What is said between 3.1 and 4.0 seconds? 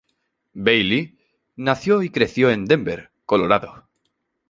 Colorado.